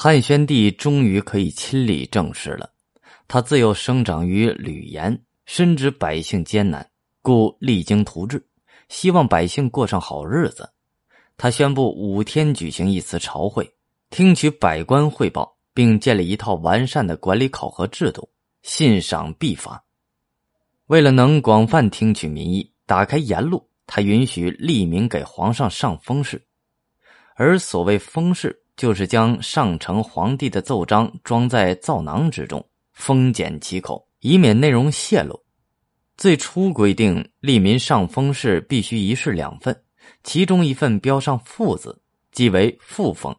[0.00, 2.70] 汉宣帝终于可以亲理政事了。
[3.26, 6.88] 他自幼生长于吕岩，深知百姓艰难，
[7.20, 8.40] 故励精图治，
[8.88, 10.70] 希望百姓过上好日子。
[11.36, 13.68] 他宣布五天举行一次朝会，
[14.08, 18.30] 听取百官汇报，并建立一套完善的管理考核制度，
[18.62, 19.82] 信赏必罚。
[20.86, 26.40] 为了能广泛听取民意，打开言路，他允许吏民给皇上上封事，
[27.34, 32.64] 而所谓封事，就是将上呈皇帝的奏章装在皂囊之中。
[32.92, 35.38] 封缄其口，以免内容泄露。
[36.16, 39.82] 最初规定，利民上封事必须一式两份，
[40.24, 42.00] 其中一份标上“副”字，
[42.32, 43.34] 即为副封。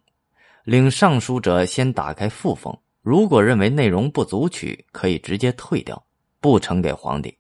[0.64, 6.02] 领尚书者先打开副封，如果认为内容不足取，可以直接退掉，
[6.40, 7.38] 不呈给皇帝。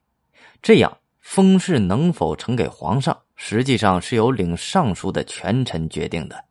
[0.61, 6.48] 这样，封事能否呈给皇上，实际上是由领尚书的权臣决定的。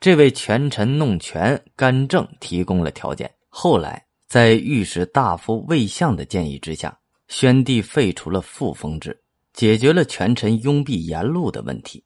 [0.00, 3.30] 这位权臣弄权干政提供了条件。
[3.48, 4.04] 后来。
[4.28, 9.18] 在御史大夫魏相的建议之下，宣帝废除了复封制，
[9.54, 12.04] 解决了权臣拥蔽言路的问题。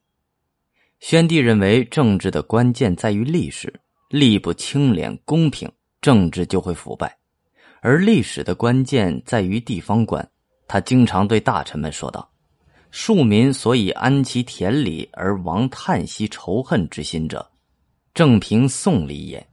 [1.01, 3.77] 宣帝认为，政治的关键在于历史，
[4.09, 5.69] 吏不清廉公平，
[5.99, 7.09] 政治就会腐败；
[7.81, 10.25] 而历史的关键在于地方官。
[10.65, 12.31] 他经常对大臣们说道
[12.89, 17.51] ：“庶民所以安其田里而亡叹息仇恨之心者，
[18.13, 19.45] 正平宋礼也。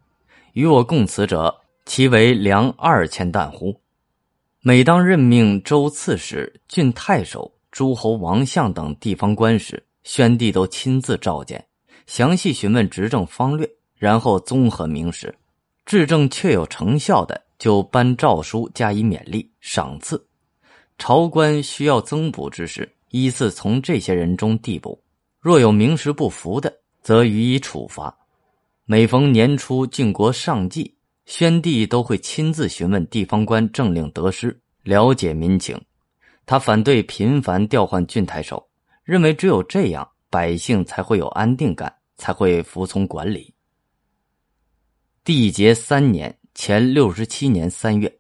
[0.52, 3.74] 与我共此者。”其为粮二千担乎？
[4.60, 11.66] 每当任命州刺史、郡太守、诸侯王相等地方官时，宣帝都亲自召见，
[12.06, 15.34] 详细询问执政方略，然后综合明实，
[15.84, 20.24] 治政确有成效的，就颁诏书加以勉励赏赐。
[20.96, 24.96] 朝官需要增补之时，依次从这些人中递补；
[25.40, 26.72] 若有名实不符的，
[27.02, 28.16] 则予以处罚。
[28.90, 30.96] 每逢年初郡国上祭。
[31.24, 35.80] 宣帝都会亲自询问地方官政令得失，了解民情。
[36.44, 38.68] 他反对频繁调换郡太守，
[39.04, 43.54] 认为只有这样，百姓才会有安定感，才会服从管理。
[45.24, 48.12] 缔节三年（前六十七年三月），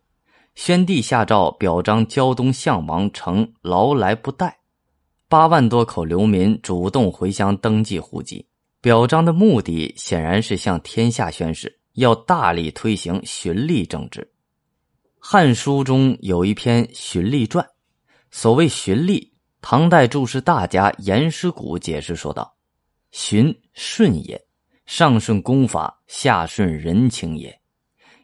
[0.54, 4.52] 宣帝下诏表彰胶东相王成劳来不怠，
[5.28, 8.46] 八万多口流民主动回乡登记户籍。
[8.80, 11.80] 表彰的目的显然是向天下宣誓。
[11.94, 14.20] 要大力推行循吏政治，
[15.18, 17.64] 《汉书》中有一篇《循吏传》。
[18.30, 19.28] 所谓循吏，
[19.60, 22.56] 唐代注释大家严师古解释说道
[23.10, 24.40] ：“循顺也，
[24.86, 27.60] 上顺公法，下顺人情也，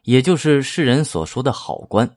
[0.05, 2.09] 也就是世人所说的好官。”《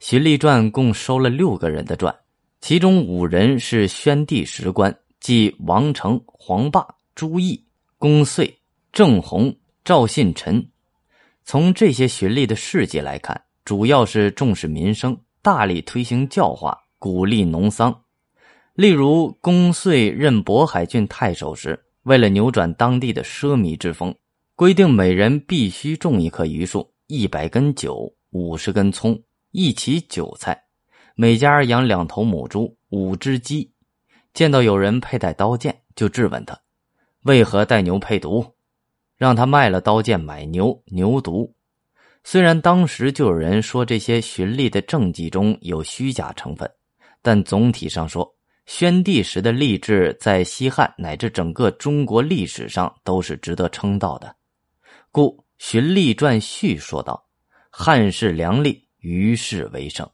[0.00, 2.14] 循吏传》共收了六个人的传，
[2.60, 6.84] 其中五人是宣帝时官，即王成、黄霸、
[7.16, 7.66] 朱毅、
[7.98, 8.60] 公遂、
[8.92, 9.52] 郑弘。
[9.82, 10.68] 赵信臣，
[11.44, 18.02] 从这些巡吏的事迹来看，主要是重视民生，大力推行教化，鼓励农桑。
[18.74, 24.12] 例如，公遂任渤海郡太守时，为了扭转当地的奢靡之风，
[24.56, 29.22] 规定每人必须种一棵榆树、一百根韭、五十根葱、
[29.52, 30.60] 一畦韭菜，
[31.14, 33.72] 每家养两头母猪、五只鸡。
[34.34, 36.60] 见到有人佩戴刀剑，就质问他：
[37.26, 38.54] 为何带牛配毒？
[39.16, 41.52] 让他卖了刀剑买牛，牛犊。
[42.22, 46.70] 虽然当时就有人说这些循吏的政绩中有虚假成分，
[47.22, 48.32] 但总体上说，
[48.66, 54.32] 宣帝时的吏治在西汉乃至整个中国历史上都是值得称道的。
[55.10, 57.26] 故《循吏传序》说道
[57.70, 60.08] ：“汉室良吏，于世为盛。”